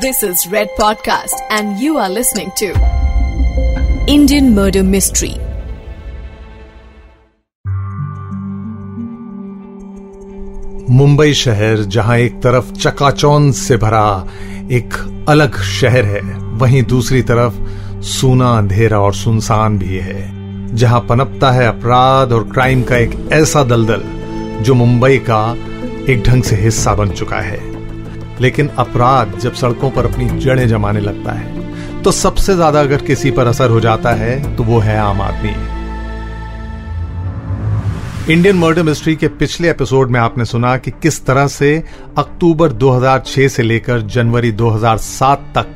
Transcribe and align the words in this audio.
This 0.00 0.22
is 0.22 0.46
Red 0.48 0.68
Podcast, 0.78 1.40
and 1.48 1.78
you 1.78 1.96
are 1.96 2.08
listening 2.10 2.50
to 2.56 2.66
Indian 4.06 4.54
Murder 4.54 4.82
Mystery. 4.84 5.34
Mumbai 10.90 11.32
शहर 11.34 11.82
जहाँ 11.96 12.16
एक 12.18 12.40
तरफ़ 12.42 12.72
चकाचौंध 12.72 13.52
से 13.54 13.76
भरा 13.76 14.08
एक 14.72 14.94
अलग 15.28 15.60
शहर 15.62 16.04
है 16.04 16.20
वहीं 16.58 16.82
दूसरी 16.92 17.22
तरफ़ 17.30 18.02
सूना 18.10 18.56
अंधेरा 18.58 19.00
और 19.00 19.14
सुनसान 19.14 19.78
भी 19.78 19.98
है 20.08 20.74
जहाँ 20.76 21.00
पनपता 21.08 21.50
है 21.50 21.66
अपराध 21.68 22.32
और 22.32 22.50
क्राइम 22.52 22.82
का 22.90 22.96
एक 22.96 23.18
ऐसा 23.32 23.64
दलदल 23.72 24.02
जो 24.64 24.74
मुंबई 24.74 25.18
का 25.30 25.40
एक 26.12 26.22
ढंग 26.26 26.42
से 26.42 26.56
हिस्सा 26.56 26.94
बन 26.94 27.10
चुका 27.10 27.40
है 27.40 27.75
लेकिन 28.40 28.68
अपराध 28.78 29.38
जब 29.38 29.54
सड़कों 29.54 29.90
पर 29.90 30.06
अपनी 30.06 30.28
जड़ें 30.40 30.66
जमाने 30.68 31.00
लगता 31.00 31.32
है 31.32 32.02
तो 32.02 32.10
सबसे 32.12 32.54
ज़्यादा 32.54 32.80
अगर 32.80 33.02
किसी 33.02 33.30
पर 33.30 33.46
असर 33.46 33.70
हो 33.70 33.80
जाता 33.80 34.10
है 34.14 34.56
तो 34.56 34.64
वो 34.64 34.78
है 34.78 34.98
आम 34.98 35.20
आदमी। 35.20 35.54
इंडियन 38.32 38.56
मर्डर 38.56 38.82
मिस्ट्री 38.82 39.14
के 39.16 39.28
पिछले 39.28 39.70
एपिसोड 39.70 40.10
में 40.10 40.18
आपने 40.20 40.44
सुना 40.44 40.76
कि 40.76 40.90
किस 40.90 41.24
तरह 41.26 41.46
से 41.46 41.76
अक्टूबर 42.18 42.72
2006 42.72 43.48
से 43.48 43.62
लेकर 43.62 44.00
जनवरी 44.00 44.52
2007 44.52 45.38
तक 45.58 45.74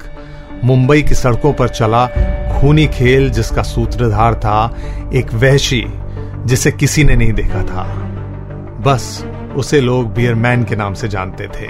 मुंबई 0.65 1.03
की 1.03 1.15
सड़कों 1.15 1.53
पर 1.53 1.69
चला 1.69 2.07
खूनी 2.61 2.87
खेल, 2.87 3.31
जिसका 3.31 3.63
सूत्रधार 3.63 4.35
था 4.35 4.77
एक 5.15 5.33
वहशी, 5.35 5.85
जिसे 6.47 6.71
किसी 6.73 7.05
ने 7.05 7.17
नहीं 7.17 7.33
देखा 7.33 7.63
था। 7.63 7.85
बस, 8.87 9.25
उसे 9.57 9.81
लोग 9.81 10.13
बियरमैन 10.15 10.65
के 10.65 10.77
नाम 10.77 10.95
से 10.95 11.09
जानते 11.09 11.47
थे। 11.47 11.69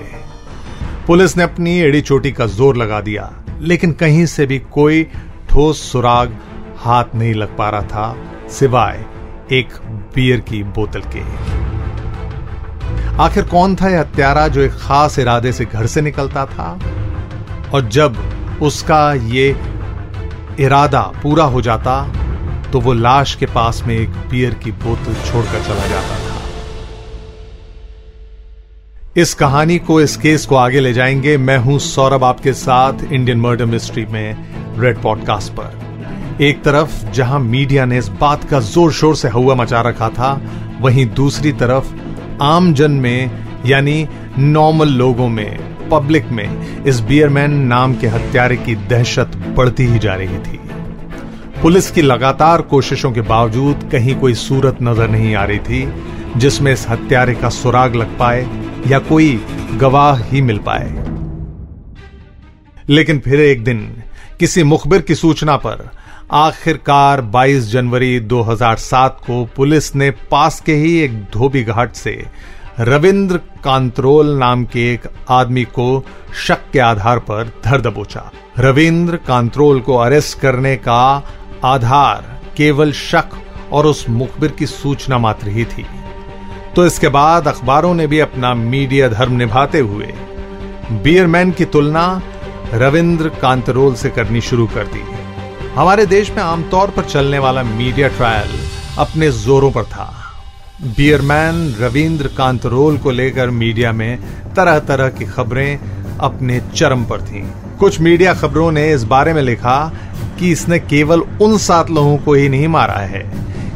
पुलिस 1.11 1.37
ने 1.37 1.43
अपनी 1.43 1.71
एड़ी 1.81 2.01
चोटी 2.01 2.31
का 2.33 2.47
ज़ोर 2.47 2.77
लगा 2.77 3.01
दिया, 3.01 3.23
लेकिन 3.61 3.93
कहीं 3.93 4.27
से 4.27 4.45
भी 4.47 4.59
कोई 4.73 5.03
ठोस 5.49 5.81
सुराग 5.83 6.37
हाथ 6.79 7.15
नहीं 7.15 7.33
लग 7.35 7.57
पा 7.57 7.71
रहा 7.71 7.83
था, 7.83 8.49
सिवाय 8.49 9.05
एक 9.53 9.73
बियर 10.15 10.41
की 10.41 10.63
बोतल 10.77 11.03
के। 11.15 11.23
आखिर 13.23 13.45
कौन 13.45 13.75
था 13.77 13.89
यह 13.89 14.01
हत्यारा 14.01 14.47
जो 14.49 14.61
एक 14.61 14.79
खास 14.83 15.19
इरादे 15.19 15.53
से 15.53 15.65
घर 15.65 15.87
से 15.87 16.01
निकलता 16.03 16.47
था? 16.47 16.71
और 17.75 17.89
जब 17.89 18.23
उसका 18.63 19.13
ये 19.15 19.49
इरादा 20.61 21.03
पूरा 21.23 21.45
हो 21.47 21.63
जाता 21.63 22.03
तो 22.73 22.81
वो 22.81 22.93
लाश 22.93 23.35
के 23.35 23.47
पास 23.47 23.83
में 23.87 23.97
एक 23.97 24.11
बियर 24.31 24.55
की 24.55 24.73
बोतल 24.85 25.15
छोड़कर 25.31 25.65
चला 25.65 25.87
जाता 25.87 26.30
इस 29.21 29.35
कहानी 29.35 29.79
को 29.79 30.01
इस 30.01 30.17
केस 30.17 30.47
को 30.47 30.57
आगे 30.57 30.81
ले 30.81 30.93
जाएँगे। 30.93 31.37
मैं 31.37 31.59
हूँ 31.59 31.79
सौरभ 31.79 32.25
आपके 32.25 32.53
साथ 32.53 32.93
इंडियन 33.13 33.41
मर्डर 33.41 33.65
मिस्ट्री 33.65 34.07
में 34.07 34.37
रेड 34.79 34.99
पॉडकास्ट 34.99 35.53
पर। 35.53 36.43
एक 36.43 36.63
तरफ़ 36.63 37.11
जहाँ 37.11 37.41
मीडिया 37.41 37.85
ने 37.85 37.99
इस 37.99 38.09
बात 38.09 38.45
का 38.45 38.61
ज़ोर 38.61 38.93
शोर 38.93 39.17
से 39.17 39.29
हवा 39.29 39.55
मचा 39.55 39.81
रखा 39.81 40.09
था, 40.09 40.41
वहीं 40.81 41.07
दूसरी 41.07 41.53
तरफ़ 41.53 41.93
आम 42.43 42.73
जन 42.75 42.91
में, 42.91 43.31
यानी 43.67 44.09
नॉर्मल 44.39 44.89
लोगों 44.89 45.29
में, 45.29 45.89
पब्लिक 45.89 46.27
में 46.27 46.85
इस 46.85 47.01
बियरमैन 47.01 47.51
नाम 47.51 47.95
के 47.95 48.07
हत्यारे 48.07 48.57
की 48.57 48.75
दहशत 48.75 49.37
बढ़ती 49.57 49.87
ही 49.87 49.99
जा 49.99 50.15
रही 50.15 50.39
थी। 50.39 50.61
पुलिस 51.63 51.91
की 51.91 52.03
लगातार 52.03 52.63
कोशिशों 52.63 53.13
के 53.13 53.21
बावजूद 53.21 53.89
कहीं 53.93 54.15
कोई 54.15 54.35
सूरत 54.35 54.79
नज़र 54.83 55.09
नहीं 55.09 55.35
आ 55.35 55.45
रही 55.45 55.59
थी, 55.59 55.93
जिसमें 56.37 56.73
इस 56.73 56.87
हत्यारे 56.89 57.35
का 57.35 57.49
सुराग 57.49 57.95
लग 57.95 58.19
पाए 58.19 58.49
या 58.87 58.99
कोई 58.99 59.45
गवाह 59.75 60.23
ही 60.23 60.43
मिल 60.43 60.59
पाए। 60.59 60.91
लेकिन 62.89 63.19
फिर 63.19 63.41
एक 63.41 63.65
दिन 63.65 64.03
किसी 64.41 64.63
मुखबिर 64.63 65.01
की 65.01 65.15
सूचना 65.15 65.57
पर 65.57 65.91
आखिरकार 66.33 67.21
22 67.21 67.71
जनवरी 67.73 68.21
2007 68.21 69.21
को 69.27 69.45
पुलिस 69.57 69.95
ने 69.95 70.11
पास 70.11 70.61
के 70.61 70.75
ही 70.75 70.99
एक 70.99 71.25
धोबी 71.25 71.63
घाट 71.63 71.93
से 71.93 72.27
रविंद्र 72.81 73.37
कांत्रोल 73.37 74.39
नाम 74.39 74.65
के 74.65 74.93
एक 74.95 75.01
आदमी 75.29 75.65
को 75.65 76.07
शक 76.47 76.59
के 76.73 76.79
आधार 76.79 77.19
पर 77.19 77.53
धर 77.65 77.81
दबोचा। 77.81 78.33
रविंद्र 78.59 79.17
कांत्रोल 79.17 79.81
को 79.81 79.97
अरेस्ट 79.97 80.39
करने 80.39 80.77
का 80.77 81.23
आधार 81.65 82.41
केवल 82.57 82.93
शक 82.93 83.29
और 83.73 83.87
उस 83.87 84.09
मुखबिर 84.09 84.51
की 84.51 84.67
सूचना 84.67 85.19
मात्र 85.19 85.49
ही 85.49 85.65
थी। 85.65 85.87
तो 86.81 86.85
इसके 86.87 87.09
बाद 87.09 87.49
अखबारों 87.49 87.93
ने 87.95 88.07
भी 88.07 88.19
अपना 88.19 88.53
मीडिया 88.55 89.09
धर्म 89.09 89.33
निभाते 89.33 89.79
हुए 89.79 90.07
बियरमैन 91.03 91.51
की 91.51 91.65
तुलना 91.65 92.05
रविंद्र 92.75 93.29
कांतरोल 93.43 93.95
से 93.95 94.11
करनी 94.11 94.41
शुरू 94.41 94.67
कर 94.67 94.87
दी 94.87 95.03
हमारे 95.75 96.07
देश 96.07 96.31
में 96.31 96.43
आमतौर 96.43 96.91
पर 96.91 97.05
चलने 97.05 97.39
वाला 97.39 97.63
मीडिया 97.63 98.09
ट्रायल 98.09 98.57
अपने 98.99 99.31
जोरों 99.33 99.71
पर 99.71 99.85
था। 99.85 100.09
बियरमैन 100.97 101.75
रविंद्र 101.81 102.29
कांतरोल 102.29 102.99
को 102.99 103.11
लेकर 103.11 103.51
मीडिया 103.51 103.93
में 103.93 104.19
तरह 104.57 104.79
तरह 104.79 105.09
की 105.09 105.25
खबरें 105.25 105.79
अपने 106.21 106.61
चरम 106.75 107.05
पर 107.05 107.23
थीं। 107.23 107.43
कुछ 107.79 108.01
मीडिया 108.01 108.35
खबरों 108.35 108.71
ने 108.73 108.91
इस 108.93 109.05
बारे 109.05 109.35
में 109.35 109.43
लिखा 109.43 109.79
कि 110.39 110.53
इसने 110.53 110.79
केवल 110.79 111.25
उन 111.43 111.59
सात 111.59 111.91
लोगों 111.91 112.17
को 112.19 112.35
ही 112.35 112.49
नहीं 112.49 112.69
मारा 112.69 112.99
है। 113.07 113.23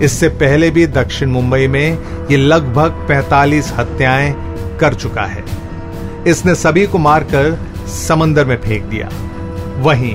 इससे 0.04 0.28
पहले 0.28 0.70
भी 0.70 0.86
दक्षिण 0.86 1.30
मुंबई 1.30 1.66
में 1.66 1.98
ये 2.30 2.36
लगभग 2.36 3.06
45 3.10 3.72
हत्याएँ 3.72 4.32
कर 4.80 4.94
चुका 4.94 5.22
है। 5.22 5.44
इसने 6.28 6.54
सभी 6.54 6.86
को 6.86 6.98
मारकर 6.98 7.58
समंदर 7.88 8.44
में 8.44 8.56
फेंक 8.56 8.84
दिया। 8.84 9.08
वहीं 9.82 10.14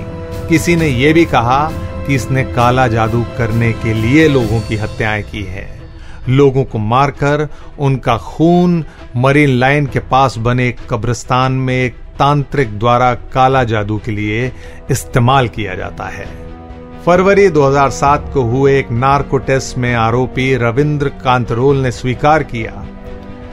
किसी 0.50 0.76
ने 0.76 0.88
यह 0.88 1.14
भी 1.14 1.26
कहा 1.26 1.70
कि 2.08 2.16
इसने 2.16 2.44
काला 2.44 2.88
जादू 2.88 3.22
करने 3.38 3.72
के 3.74 3.94
लिए 3.94 4.28
लोगों 4.28 4.62
की 4.62 4.76
हत्याएँ 4.76 5.24
की 5.24 5.44
है। 5.44 5.68
लोगों 6.30 6.64
को 6.64 6.78
मारकर 6.78 7.48
उनका 7.80 8.18
खून 8.18 8.84
मरीन 9.16 9.50
लाइन 9.50 9.86
के 9.86 10.00
पास 10.00 10.38
बने 10.38 10.72
कब्रिस्तान 10.90 11.52
में 11.52 11.76
एक 11.76 11.96
तांत्रिक 12.20 12.80
द्वारा 12.80 13.14
काला 13.14 13.64
जादू 13.64 13.98
के 13.98 14.12
लिए 14.12 14.52
इस्तेमाल 14.92 15.48
किया 15.48 15.76
जाता 15.76 16.08
है। 16.10 16.49
फरवरी 17.10 17.50
2007 17.50 18.32
को 18.34 18.42
हुए 18.42 18.80
एक 18.80 18.92
नार्को 18.92 19.38
टेस्ट 19.38 19.78
में 19.78 19.96
आरोपी 19.96 20.56
रविंद्र 20.56 21.10
कांतरोल 21.10 21.78
ने 21.78 21.92
स्वीकार 21.92 22.44
किया 22.44 22.88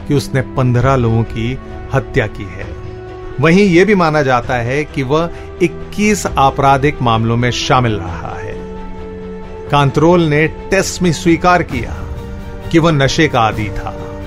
कि 0.09 0.15
उसने 0.15 0.41
पंद्रह 0.41 0.97
लोगों 0.97 1.23
की 1.23 1.59
हत्या 1.95 2.27
की 2.27 2.45
है। 2.45 2.67
वहीं 3.41 3.65
यह 3.65 3.85
भी 3.85 3.95
माना 3.95 4.23
जाता 4.23 4.55
है 4.55 4.85
कि 4.85 5.03
वह 5.03 5.31
21 5.63 6.27
आपराधिक 6.27 7.03
मामलों 7.03 7.37
में 7.37 7.51
शामिल 7.51 7.93
रहा 7.93 8.39
है। 8.39 8.55
कांतरोल 9.69 10.23
ने 10.23 10.49
टेस्ट 10.49 11.03
में 11.03 11.13
स्वीकार 11.13 11.63
किया 11.63 12.05
कि 12.73 12.79
वह 12.79 12.93
नशे 12.93 13.29
का 13.29 13.41
आदि 13.41 13.69
था। 13.69 14.23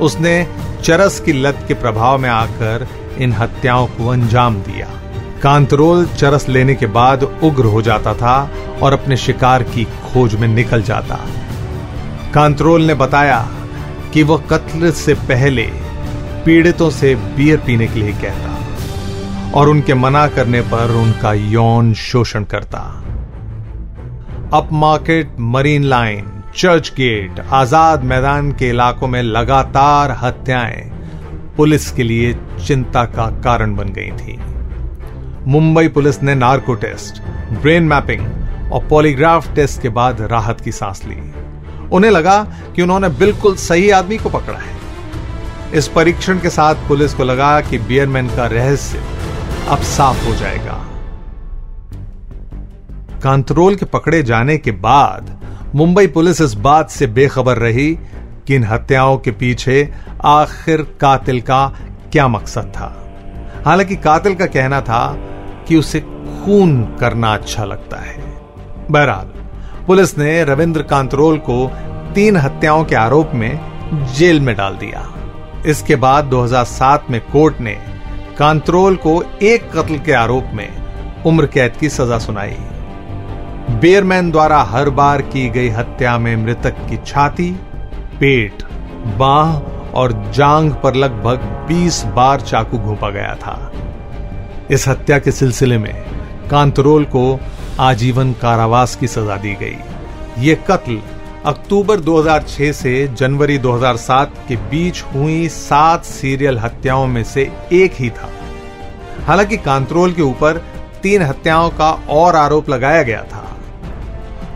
उसने 0.00 0.46
चरस 0.82 1.20
की 1.20 1.32
लत 1.32 1.64
के 1.68 1.74
प्रभाव 1.74 2.18
में 2.18 2.30
आकर 2.30 2.88
इन 3.18 3.32
हत्याओं 3.32 3.86
को 3.86 4.08
अंजाम 4.08 4.56
दिया। 4.56 4.99
कांतरोल 5.42 6.04
चरस 6.06 6.48
लेने 6.48 6.74
के 6.74 6.86
बाद 6.94 7.22
उग्र 7.22 7.64
हो 7.64 7.80
जाता 7.82 8.12
था 8.14 8.36
और 8.82 8.92
अपने 8.92 9.16
शिकार 9.16 9.62
की 9.64 9.84
खोज 9.84 10.34
में 10.34 10.46
निकल 10.48 10.82
जाता। 10.82 11.18
कांतरोल 12.34 12.82
ने 12.82 12.94
बताया 12.94 13.38
कि 14.14 14.22
वह 14.22 14.42
कत्ल 14.50 14.90
से 14.94 15.14
पहले 15.30 15.62
पीड़ितों 16.44 16.90
से 16.90 17.14
बियर 17.36 17.58
पीने 17.58 17.86
के 17.86 18.00
लिए 18.00 18.12
कहता 18.12 19.58
और 19.58 19.68
उनके 19.68 19.94
मना 19.94 20.26
करने 20.28 20.60
पर 20.72 20.94
उनका 20.96 21.32
यौन 21.32 21.92
शोषण 21.94 22.44
करता। 22.44 22.78
Up 24.54 24.68
market 24.74 25.34
Marine 25.54 25.84
Lines 25.84 26.30
Churchgate 26.96 27.40
Azad 27.52 28.04
Maidan 28.04 28.52
के 28.52 28.68
इलाकों 28.68 29.08
में 29.08 29.22
लगातार 29.22 30.16
हत्याएँ 30.22 30.88
पुलिस 31.56 31.90
के 31.90 32.02
लिए 32.02 32.32
चिंता 32.66 33.04
का 33.06 33.30
कारण 33.40 33.74
बन 33.76 33.92
गई 33.92 34.10
थी। 34.12 34.38
मुंबई 35.46 35.88
पुलिस 35.88 36.22
ने 36.22 36.34
नार्को 36.34 36.74
टेस्ट, 36.74 37.22
ब्रेन 37.52 37.82
मैपिंग 37.82 38.72
और 38.72 38.86
पॉलीग्राफ 38.88 39.54
टेस्ट 39.54 39.82
के 39.82 39.88
बाद 39.88 40.20
राहत 40.20 40.60
की 40.60 40.72
सांस 40.72 41.04
ली। 41.04 41.32
उन्हें 41.92 42.10
लगा 42.10 42.42
कि 42.76 42.82
उन्होंने 42.82 43.08
बिल्कुल 43.08 43.56
सही 43.56 43.90
आदमी 43.90 44.18
को 44.18 44.28
पकड़ा 44.28 44.58
है। 44.58 44.76
इस 45.74 45.88
परीक्षण 45.88 46.38
के 46.38 46.50
साथ 46.50 46.74
पुलिस 46.88 47.14
को 47.14 47.24
लगा 47.24 47.60
कि 47.60 47.78
बियरमैन 47.78 48.28
का 48.28 48.46
रहस्य 48.46 49.02
अब 49.68 49.78
साफ़ 49.78 50.26
हो 50.26 50.34
जाएगा। 50.34 50.86
कांतरोल 53.22 53.74
के 53.74 53.86
पकड़े 53.86 54.22
जाने 54.22 54.58
के 54.58 54.70
बाद 54.70 55.40
मुंबई 55.74 56.06
पुलिस 56.06 56.40
इस 56.40 56.54
बात 56.54 56.90
से 56.90 57.06
बेखबर 57.06 57.56
रही 57.56 57.98
कि 58.46 58.54
इन 58.54 58.64
हत्याओं 58.64 59.18
के 59.18 59.30
पीछे 59.30 59.92
आखिर 60.24 60.82
कातिल 61.00 61.40
का 61.40 61.66
क्या 62.12 62.28
मकसद 62.28 62.62
था। 62.62 62.96
हालाँकि 63.66 63.96
कातिल 63.96 64.34
का 64.34 64.46
कहना 64.46 64.80
था 64.80 65.26
कि 65.70 65.76
उसे 65.76 66.00
खून 66.00 66.96
करना 67.00 67.34
अच्छा 67.34 67.64
लगता 67.64 67.96
है। 67.96 68.18
बहरहाल, 68.90 69.26
पुलिस 69.86 70.18
ने 70.18 70.44
रविंद्र 70.44 70.82
कांतरोल 70.82 71.38
को 71.38 71.70
तीन 72.14 72.36
हत्याओं 72.36 72.84
के 72.84 72.96
आरोप 72.96 73.30
में 73.34 73.60
जेल 74.18 74.40
में 74.40 74.56
डाल 74.56 74.74
दिया। 74.74 75.14
इसके 75.66 75.96
बाद 75.96 76.24
2007 76.24 77.10
में 77.10 77.20
कोर्ट 77.20 77.60
ने 77.60 77.78
कांत्रोल 78.38 78.96
को 78.96 79.24
एक 79.42 79.70
कत्ल 79.72 79.98
के 79.98 80.12
आरोप 80.12 80.44
में 80.54 80.68
उम्र 81.26 81.46
कैद 81.46 81.76
की 81.76 81.88
सजा 81.88 82.18
सुनाई। 82.18 82.56
बेयरमैन 83.70 84.30
द्वारा 84.30 84.62
हर 84.62 84.90
बार 84.90 85.22
की 85.22 85.48
गई 85.48 85.68
हत्या 85.68 86.18
में 86.18 86.36
मृतक 86.36 86.74
की 86.88 86.96
छाती, 87.06 87.50
पेट, 88.20 88.62
बाह 89.18 89.58
और 89.92 90.12
जांग 90.12 90.72
पर 90.72 90.94
लगभग 90.94 91.66
20 91.68 92.04
बार 92.04 92.40
चाकू 92.40 92.78
घोपा 92.78 93.10
गया 93.10 93.34
था। 93.34 93.72
इस 94.70 94.88
हत्या 94.88 95.18
के 95.18 95.32
सिलसिले 95.32 95.78
में 95.78 95.94
कांतरोल 96.48 97.04
को 97.04 97.40
आजीवन 97.80 98.32
कारावास 98.32 98.96
की 98.96 99.06
सजा 99.06 99.36
दी 99.36 99.54
गई। 99.54 99.76
ये 100.38 100.54
कत्ल 100.70 101.02
अक्टूबर 101.46 102.00
2006 102.00 102.72
से 102.72 103.08
जनवरी 103.08 103.58
2007 103.58 104.32
के 104.48 104.56
बीच 104.56 105.02
हुई 105.02 105.48
सात 105.48 106.04
सीरियल 106.04 106.58
हत्याओं 106.58 107.06
में 107.06 107.24
से 107.24 107.52
एक 107.72 107.92
ही 107.98 108.10
था। 108.10 108.30
हालाँकि 109.26 109.56
कांतरोल 109.56 110.12
के 110.12 110.22
ऊपर 110.22 110.62
तीन 111.02 111.22
हत्याओं 111.22 111.70
का 111.70 111.90
और 112.10 112.36
आरोप 112.36 112.70
लगाया 112.70 113.02
गया 113.02 113.22
था। 113.22 113.56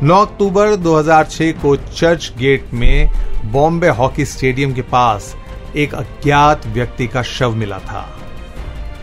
9 0.03 0.21
अक्टूबर 0.21 0.77
2006 0.77 1.53
को 1.53 1.77
चर्च 1.77 2.33
गेट 2.39 2.75
में 2.75 3.11
बॉम्बे 3.45 3.89
हॉकी 3.89 4.25
स्टेडियम 4.25 4.73
के 4.73 4.83
पास 4.83 5.37
एक 5.77 5.95
अज्ञात 5.95 6.67
व्यक्ति 6.67 7.07
का 7.07 7.23
शव 7.23 7.55
मिला 7.55 7.79
था। 7.79 8.19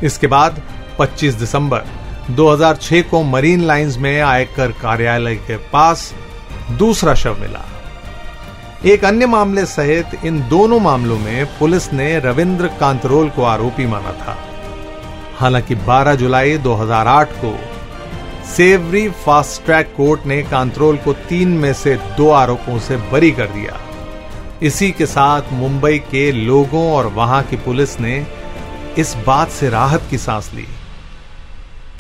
इसके 0.04 0.28
बाद 0.28 0.62
25 1.02 1.34
दिसंबर 1.34 1.84
2006 2.30 3.02
को 3.02 3.24
मरीन 3.24 3.62
लाइंस 3.62 3.98
में 3.98 4.22
आयकर 4.22 4.72
कार्यालय 4.72 5.36
के 5.36 5.58
पास 5.58 6.14
दूसरा 6.72 7.14
शव 7.14 7.38
मिला। 7.40 7.66
एक 8.86 9.06
अन्य 9.06 9.26
मामले 9.26 9.66
सहित 9.66 10.26
इन 10.26 10.50
दोनों 10.50 10.80
मामलों 10.80 11.20
में 11.20 11.46
पुलिस 11.46 11.94
ने 11.94 12.20
रविंद्र 12.20 12.68
कांतरोल 12.68 13.30
को 13.30 13.44
आरोपी 13.44 13.86
माना 13.86 14.12
था। 14.12 14.38
हालाँकि 15.38 15.76
12 15.76 16.16
जुलाई 16.16 16.58
2008 16.58 17.32
को 17.32 17.60
सेवरी 18.58 19.10
फास्ट 19.10 19.66
ट्रैक 19.66 19.94
कोर्ट 19.98 20.26
ने 20.26 20.44
कांतरोल 20.44 20.98
को 20.98 21.14
तीन 21.14 21.50
में 21.50 21.74
से 21.74 21.96
दो 22.18 22.30
आरोपों 22.30 22.80
से 22.80 22.98
बरी 22.98 23.32
कर 23.32 23.48
दिया। 23.48 23.80
इसी 24.62 24.92
के 24.92 25.06
साथ 25.06 25.42
मुंबई 25.52 26.00
के 26.00 26.32
लोगों 26.32 26.94
और 26.94 27.08
वहाँ 27.08 27.44
की 27.44 27.56
पुलिस 27.56 28.00
ने 28.00 28.28
इस 28.98 29.16
बात 29.28 29.50
से 29.50 29.70
राहत 29.70 30.02
की 30.10 30.18
सांस 30.18 30.52
ली। 30.54 30.68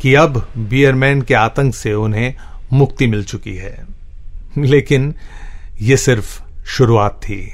कि 0.01 0.13
अब 0.13 0.47
बियरमैन 0.57 1.21
के 1.21 1.33
आतंक 1.33 1.75
से 1.75 1.93
उन्हें 1.93 2.33
मुक्ति 2.73 3.07
मिल 3.07 3.23
चुकी 3.23 3.55
है। 3.55 3.85
लेकिन 4.57 5.13
यह 5.81 5.95
सिर्फ़ 5.95 6.41
शुरुआत 6.65 7.19
थी। 7.23 7.51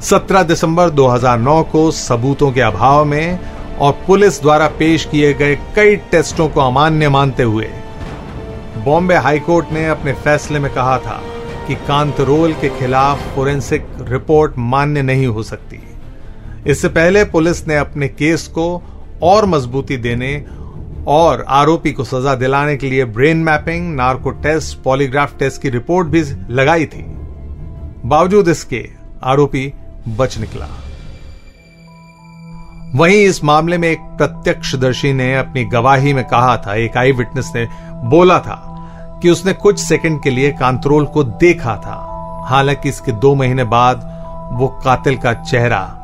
17 0.00 0.42
दिसंबर 0.42 0.90
2009 0.90 1.62
को 1.62 1.90
सबूतों 1.90 2.52
के 2.52 2.60
अभाव 2.60 3.04
में 3.04 3.38
और 3.78 3.92
पुलिस 4.06 4.40
द्वारा 4.42 4.66
पेश 4.68 5.04
किए 5.04 5.34
गए 5.34 5.56
कई 5.76 5.96
टेस्टों 5.96 6.48
को 6.48 6.60
अमान्य 6.60 7.08
मानते 7.08 7.42
हुए, 7.42 7.68
बॉम्बे 8.84 9.16
हाईकोर्ट 9.16 9.66
ने 9.72 9.86
अपने 9.88 10.12
फैसले 10.12 10.58
में 10.58 10.72
कहा 10.74 10.98
था 10.98 11.22
कि 11.68 11.74
कांतरोल 11.74 12.52
के 12.52 12.68
खिलाफ 12.68 13.34
फोरेंसिक 13.34 13.86
रिपोर्ट 14.00 14.52
मान्य 14.58 15.02
नहीं 15.02 15.26
हो 15.26 15.42
सकती। 15.42 15.82
इससे 16.66 16.88
पहले 16.88 17.24
पुलिस 17.24 17.66
ने 17.68 17.76
अपने 17.76 18.08
केस 18.08 18.46
को 18.46 18.82
और 19.22 19.46
मजबूती 19.46 19.96
देने 19.96 20.44
और 21.06 21.44
आरोपी 21.48 21.92
को 21.92 22.04
सजा 22.04 22.34
दिलाने 22.34 22.76
के 22.76 22.90
लिए 22.90 23.04
brain 23.04 23.36
mapping, 23.36 23.96
narco 23.96 24.30
test, 24.30 24.82
polygraph 24.82 25.38
test 25.38 25.62
की 25.62 25.70
रिपोर्ट 25.70 26.08
भी 26.08 26.22
लगाई 26.50 26.86
थी। 26.86 27.02
बावजूद 28.04 28.48
इसके, 28.48 28.88
आरोपी 29.24 29.72
बच 30.08 30.38
निकला। 30.38 30.66
वहीं 32.94 33.16
इस 33.16 33.44
मामले 33.44 33.78
में 33.78 33.88
एक 33.88 33.98
प्रत्यक्षदर्शी 34.00 35.12
ने 35.12 35.36
अपनी 35.36 35.64
गवाही 35.64 36.14
में 36.14 36.24
कहा 36.24 36.56
था, 36.56 36.74
एक 36.74 36.96
आई 36.96 37.12
विटनेस 37.12 37.52
ने 37.54 37.68
बोला 38.08 38.38
था 38.38 38.68
कि 39.22 39.30
उसने 39.30 39.52
कुछ 39.52 39.78
सेकंड 39.78 40.22
के 40.22 40.30
लिए 40.30 40.52
कांत्रोल 40.52 41.06
को 41.06 41.24
देखा 41.24 41.76
था। 41.76 42.08
हालाँकि 42.48 42.88
इसके 42.88 43.12
दो 43.12 43.34
महीने 43.34 43.64
बाद 43.64 43.96
वो 44.52 44.68
कातिल 44.68 45.16
का 45.16 45.32
चेहरा 45.34 45.98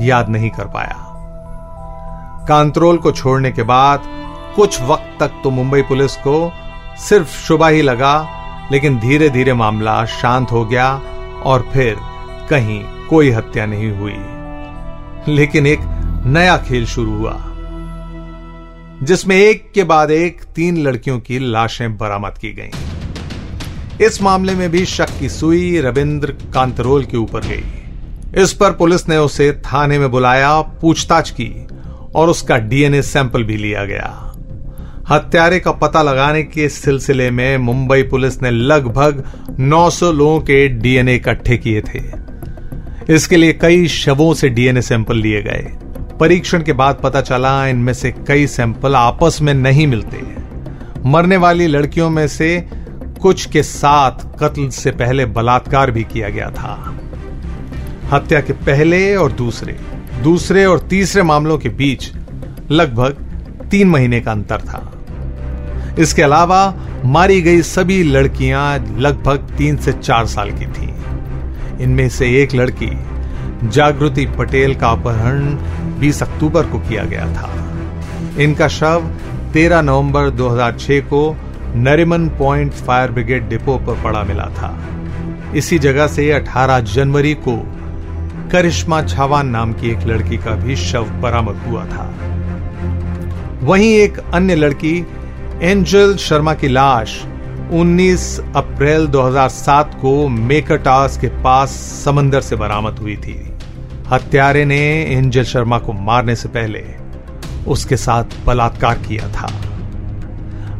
याद 0.00 0.28
नहीं 0.28 0.50
कर 0.50 0.64
पाया। 0.64 1.08
कांत्रोल 2.48 2.96
को 2.96 3.12
छोड़ने 3.12 3.52
के 3.52 3.62
बाद 3.62 4.02
कुछ 4.56 4.80
वक्त 4.82 5.16
तक 5.20 5.40
तो 5.44 5.50
मुंबई 5.50 5.82
पुलिस 5.82 6.16
को 6.16 6.52
सिर्फ़ 6.98 7.28
शुभ 7.38 7.64
ही 7.64 7.82
लगा, 7.82 8.14
लेकिन 8.72 8.98
धीरे 8.98 9.28
धीरे 9.30 9.52
मामला 9.54 10.04
शांत 10.04 10.52
हो 10.52 10.64
गया 10.64 10.88
और 11.44 11.68
फिर 11.72 11.96
कहीं 12.50 12.82
कोई 13.10 13.30
हत्या 13.30 13.66
नहीं 13.66 13.90
हुई। 13.90 15.34
लेकिन 15.34 15.66
एक 15.66 15.78
नया 16.26 16.56
खेल 16.58 16.86
शुरू 16.86 17.16
हुआ, 17.18 17.36
जिसमें 19.02 19.36
एक 19.36 19.70
के 19.74 19.84
बाद 19.84 20.10
एक 20.10 20.42
तीन 20.56 20.82
लड़कियों 20.82 21.18
की 21.20 21.38
लाशें 21.38 21.96
बरामद 21.98 22.38
की 22.38 22.52
गईं। 22.52 24.06
इस 24.06 24.22
मामले 24.22 24.54
में 24.54 24.70
भी 24.70 24.84
शक 24.86 25.18
की 25.20 25.28
सुई 25.28 25.80
रविंद्र 25.80 26.32
कांतरोल 26.54 27.04
के 27.04 27.16
ऊपर 27.16 27.40
गई। 27.40 28.42
इस 28.42 28.52
पर 28.52 28.70
पुलिस 28.70 29.08
ने 29.08 29.16
उसे 29.16 29.52
थाने 29.52 29.98
में 29.98 30.10
बुलाया, 30.10 30.60
पूछताछ 30.60 31.30
की 31.30 31.66
और 32.14 32.28
उसका 32.28 32.56
डीएनए 32.58 33.02
सैंपल 33.02 33.44
भी 33.44 33.56
लिया 33.56 33.84
गया। 33.84 34.31
हत्यारे 35.10 35.60
का 35.60 35.72
पता 35.72 36.02
लगाने 36.02 36.42
के 36.42 36.68
सिलसिले 36.68 37.30
में 37.30 37.58
मुंबई 37.58 38.02
पुलिस 38.02 38.42
ने 38.42 38.50
लगभग 38.50 39.24
900 39.60 40.12
लोगों 40.12 40.40
के 40.40 40.68
डीएनए 40.68 41.14
इकट्ठे 41.14 41.56
किए 41.56 41.80
थे। 41.80 42.02
इसके 43.14 43.36
लिए 43.36 43.52
कई 43.52 43.88
शवों 43.88 44.34
से 44.34 44.48
डीएनए 44.48 44.82
सैंपल 44.82 45.16
लिए 45.16 45.42
गए। 45.42 45.78
परीक्षण 46.20 46.62
के 46.62 46.72
बाद 46.72 47.00
पता 47.02 47.20
चला, 47.20 47.66
इनमें 47.66 47.92
से 47.92 48.12
कई 48.28 48.46
सैंपल 48.46 48.94
आपस 48.94 49.38
में 49.42 49.54
नहीं 49.54 49.86
मिलते। 49.86 50.22
मरने 51.06 51.36
वाली 51.36 51.66
लड़कियों 51.66 52.10
में 52.10 52.28
से 52.28 52.68
कुछ 53.20 53.46
के 53.46 53.62
साथ 53.62 54.38
कत्ल 54.40 54.68
से 54.68 54.90
पहले 54.90 55.26
बलात्कार 55.26 55.90
भी 55.90 56.04
किया 56.04 56.28
गया 56.28 56.50
था। 56.50 56.98
हत्या 58.12 58.40
के 58.40 58.52
पहले 58.52 59.16
और 59.16 59.32
दूसरे 59.32 59.76
दूसरे 60.22 60.64
और 60.64 60.78
तीसरे 60.78 61.22
मामलों 61.22 61.58
के 61.58 61.68
बीच 61.68 62.12
लगभग 62.70 63.28
तीन 63.72 63.88
महीने 63.88 64.20
का 64.20 64.30
अंतर 64.30 64.60
था। 64.60 64.92
इसके 65.98 66.22
अलावा 66.22 66.74
मारी 67.04 67.40
गई 67.42 67.62
सभी 67.62 68.02
लड़कियाँ 68.02 68.78
लगभग 68.98 69.48
तीन 69.58 69.76
से 69.76 69.92
चार 69.92 70.26
साल 70.26 70.50
की 70.50 70.66
थी। 70.66 70.88
इनमें 71.84 72.08
से 72.08 72.28
एक 72.42 72.54
लड़की, 72.54 72.90
जागृति 73.64 74.26
पटेल 74.38 74.74
का 74.74 74.88
अपहरण 74.88 75.56
20 76.00 76.22
अक्टूबर 76.22 76.66
को 76.66 76.78
किया 76.78 77.04
गया 77.04 77.26
था। 77.34 77.50
इनका 78.40 78.68
शव 78.68 79.10
13 79.54 79.82
नवंबर 79.82 80.30
2006 80.30 81.00
को 81.00 81.36
Nariman 81.76 82.28
point 82.28 82.72
fire 82.72 83.10
brigade 83.10 83.48
depot 83.48 83.78
पर 83.78 84.02
पड़ा 84.02 84.22
मिला 84.22 84.46
था। 84.54 84.76
इसी 85.56 85.78
जगह 85.78 86.06
से 86.06 86.30
18 86.32 86.80
जनवरी 86.80 87.34
को 87.34 87.56
करिश्मा 88.52 89.02
छावान 89.02 89.48
नाम 89.48 89.72
की 89.72 89.90
एक 89.90 90.06
लड़की 90.06 90.36
का 90.36 90.50
भी 90.50 90.76
शव 90.76 91.04
बरामद 91.04 91.60
हुआ 91.66 91.84
था। 91.84 92.12
वहीं 93.62 93.92
एक 93.94 94.18
अन्य 94.18 94.54
लड़की, 94.54 95.06
एंजल 95.62 96.16
शर्मा 96.16 96.54
की 96.54 96.68
लाश 96.68 97.22
19 97.72 98.40
अप्रैल 98.56 99.06
2007 99.06 99.94
को 99.94 100.28
मेकटास 100.28 101.18
के 101.18 101.26
पास 101.42 101.70
समंदर 102.04 102.40
से 102.40 102.56
बरामद 102.56 102.98
हुई 102.98 103.16
थी। 103.16 103.52
हत्यारे 104.10 104.64
ने 104.64 104.80
एंजल 105.04 105.44
शर्मा 105.44 105.78
को 105.78 105.92
मारने 105.92 106.36
से 106.36 106.48
पहले 106.48 106.84
उसके 107.66 107.96
साथ 107.96 108.24
बलात्कार 108.46 108.98
किया 108.98 109.28
था। 109.28 109.50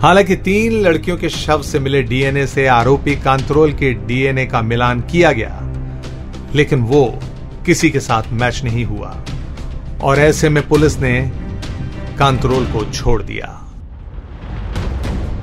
हालाँकि 0.03 0.37
तीन 0.37 0.73
लड़कियों 0.73 1.17
के 1.17 1.29
शव 1.29 1.63
से 1.63 1.79
मिले 1.79 2.03
डीएनए 2.03 2.47
से 2.47 2.67
आरोपी 2.67 3.15
कांतरोल 3.17 3.73
के 3.73 3.93
डीएनए 3.93 4.47
का 4.47 4.63
मिलान 4.63 5.01
किया 5.01 5.33
गया, 5.33 5.61
लेकिन 6.55 6.83
वो 6.83 7.05
किसी 7.67 7.91
के 7.91 8.01
साथ 8.01 8.33
मैच 8.33 8.61
नहीं 8.65 8.85
हुआ। 8.85 9.17
और 10.03 10.19
ऐसे 10.19 10.49
में 10.49 10.69
पुलिस 10.69 10.99
ने 11.01 11.42
कांतरोल 12.19 12.65
को 12.65 12.85
छोड़ 12.85 13.23
दिया। 13.23 13.59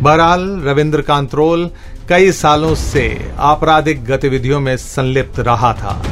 बहरहाल, 0.01 0.61
रविंद्र 0.65 1.01
कांतरोल 1.01 1.69
कई 2.09 2.31
सालों 2.31 2.75
से 2.75 3.31
आपराधिक 3.37 4.05
गतिविधियों 4.05 4.59
में 4.59 4.77
संलिप्त 4.77 5.39
रहा 5.39 5.73
था। 5.73 6.03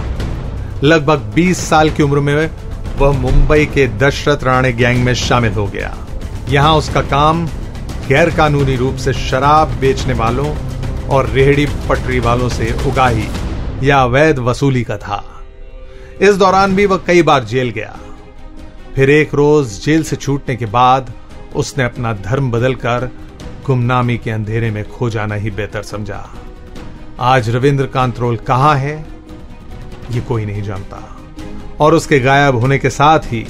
लगभग 0.84 1.20
20 1.36 1.70
साल 1.70 1.90
की 1.90 2.04
उम्र 2.04 2.20
में 2.20 2.52
वह 2.98 3.12
मुंबई 3.12 3.66
के 3.66 3.88
दशरथ 3.88 4.44
राणे 4.44 4.74
गैंग 4.74 5.04
में 5.04 5.14
शामिल 5.14 5.54
हो 5.54 5.68
गया। 5.68 5.98
यहाँ 6.50 6.76
उसका 6.76 7.02
काम 7.02 7.48
गैर 8.08 8.30
कानूनी 8.30 8.76
रूप 8.76 8.96
से 8.96 9.14
शराब 9.14 9.68
बेचने 9.68 10.14
वालों 10.14 10.56
और 11.08 11.30
रेहड़ी 11.30 11.66
पटरी 11.66 12.20
वालों 12.20 12.50
से 12.50 12.76
उगाही 12.88 13.28
या 13.84 13.98
अवैध 13.98 14.40
वसूली 14.40 14.84
का 14.84 14.98
था। 14.98 15.24
इस 16.22 16.36
दौरान 16.36 16.76
भी 16.76 16.86
वह 16.86 16.98
कई 16.98 17.22
बार 17.22 17.44
जेल 17.44 17.70
गया। 17.70 17.98
फिर 18.98 19.10
एक 19.10 19.34
रोज 19.34 19.74
जेल 19.82 20.04
से 20.04 20.16
छूटने 20.16 20.56
के 20.56 20.66
बाद 20.66 21.12
उसने 21.56 21.84
अपना 21.84 22.14
धर्म 22.14 22.50
बदलकर 22.52 23.06
गुमनामी 23.66 24.18
के 24.18 24.32
अंधेरे 24.32 24.72
में 24.72 24.84
खो 24.90 25.10
जाना 25.10 25.36
ही 25.36 25.52
बेहतर 25.52 25.84
समझा। 25.84 26.24
आज 27.20 27.50
रविंद्र 27.50 27.86
कांतरोल 27.86 28.38
कहाँ 28.38 28.76
है, 28.76 28.96
ये 30.12 30.22
कोई 30.22 30.46
नहीं 30.46 30.64
जानता। 30.64 31.04
और 31.80 31.94
उसके 31.94 32.20
गायब 32.20 32.56
होने 32.56 32.80
के 32.80 32.90
साथ 32.90 33.20
ही 33.20 33.46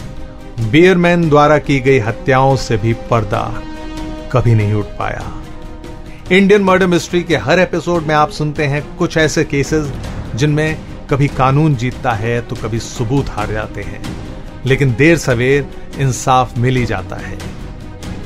बियरमैन 0.61 1.29
द्वारा 1.29 1.57
की 1.59 1.79
गई 1.79 1.99
हत्याओं 1.99 2.55
से 2.55 2.77
भी 2.77 2.93
पर्दा 3.09 3.43
कभी 4.31 4.55
नहीं 4.55 4.73
उठ 4.73 4.85
पाया। 4.99 5.33
इंडियन 6.31 6.63
मर्डर 6.63 6.87
मिस्ट्री 6.87 7.23
के 7.23 7.37
हर 7.37 7.59
एपिसोड 7.59 8.03
में 8.03 8.15
आप 8.15 8.31
सुनते 8.31 8.65
हैं 8.65 8.85
कुछ 8.97 9.17
ऐसे 9.17 9.43
केसेस 9.45 9.91
जिनमें 10.35 10.77
कभी 11.09 11.27
कानून 11.27 11.75
जीतता 11.75 12.11
है 12.11 12.39
तो 12.41 12.55
कभी 12.55 12.79
सबूत 12.83 13.29
हार 13.29 13.51
जाते 13.51 13.81
हैं। 13.81 14.26
लेकिन 14.65 14.93
देर 14.93 15.17
सवेर 15.17 15.69
इंसाफ 15.99 16.57
मिल 16.57 16.77
ही 16.77 16.85
जाता 16.85 17.15
है। 17.15 17.37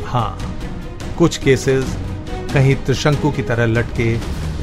हाँ 0.05 0.38
कुछ 1.17 1.38
केसेस 1.38 1.97
कहीं 2.53 2.75
त्रिशंकु 2.75 3.31
की 3.31 3.41
तरह 3.41 3.65
लटके 3.65 4.13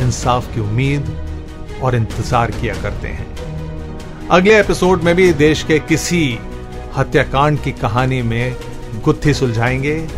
इंसाफ 0.02 0.54
की 0.54 0.60
उम्मीद 0.60 1.80
और 1.82 1.94
इंतज़ार 1.94 2.50
किया 2.50 2.74
करते 2.74 3.08
हैं। 3.08 3.26
अगले 4.28 4.58
एपिसोड 4.60 5.02
में 5.02 5.14
भी 5.16 5.32
देश 5.32 5.62
के 5.62 5.78
किसी 5.78 6.38
हत्याकांड 6.96 7.62
की 7.62 7.72
कहानी 7.72 8.22
में 8.22 8.56
गुत्थी 9.04 9.34
सुलझाएँगे। 9.34 10.08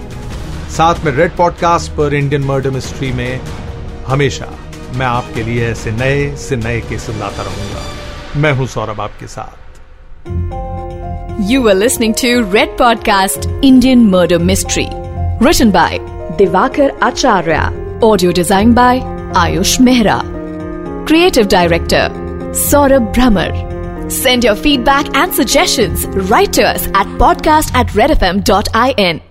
साथ 0.77 1.05
में 1.05 1.13
रेड 1.13 1.37
पॉडकास्ट 1.37 1.93
पर 1.93 2.15
इंडियन 2.15 2.45
मर्डर 2.45 2.71
मिस्ट्री 2.71 3.13
में 3.13 3.41
हमेशा 4.07 4.53
मैं 4.95 5.07
आपके 5.07 5.43
लिए 5.43 5.71
ऐसे 5.71 5.91
नए 5.91 6.37
से 6.37 6.57
नए 6.57 6.81
केसेस 6.81 7.17
लाता 7.17 7.43
रहूँगा। 7.43 7.83
मैं 8.37 8.53
हूँ 8.53 8.67
सौरभ 8.67 9.01
आपके 9.01 9.27
साथ। 9.27 9.70
You 11.41 11.63
were 11.63 11.73
listening 11.73 12.13
to 12.17 12.45
Red 12.45 12.77
Podcast 12.77 13.47
Indian 13.65 14.11
Murder 14.11 14.39
Mystery. 14.39 14.89
Written 15.41 15.71
by 15.71 15.97
Divakar 16.37 16.91
Acharya. 17.01 17.73
Audio 18.03 18.31
designed 18.31 18.75
by 18.75 19.01
Ayush 19.33 19.79
Mehra. 19.79 20.21
Creative 21.07 21.49
Director 21.49 22.11
Saurabh 22.53 23.15
Brahmer. 23.15 23.51
Send 24.13 24.45
your 24.45 24.55
feedback 24.55 25.17
and 25.17 25.33
suggestions 25.33 26.07
right 26.29 26.53
to 26.53 26.63
us 26.63 26.87
at 26.89 27.07
podcast 27.25 27.75
at 27.75 27.87
redfm.in. 27.89 29.30